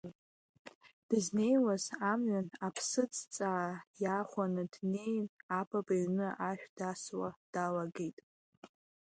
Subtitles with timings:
[1.07, 5.27] Дызнеиуаз амҩан аԥсыӡ ҵаа иаахәаны днеин
[5.59, 8.17] апап иҩны ашә дасуа далагеит.